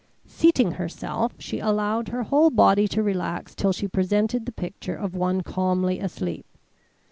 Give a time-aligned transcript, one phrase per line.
[0.25, 5.13] Seating herself, she allowed her whole body to relax till she presented the picture of
[5.13, 6.47] one calmly asleep.